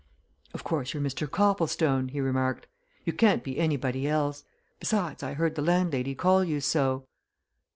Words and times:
"Of 0.55 0.63
course 0.63 0.95
you're 0.95 1.03
Mr. 1.03 1.29
Copplestone?" 1.29 2.07
he 2.09 2.19
remarked. 2.19 2.65
"You 3.05 3.13
can't 3.13 3.43
be 3.43 3.59
anybody 3.59 4.07
else 4.07 4.43
besides, 4.79 5.21
I 5.21 5.33
heard 5.35 5.53
the 5.53 5.61
landlady 5.61 6.15
call 6.15 6.43
you 6.43 6.59
so." 6.59 7.05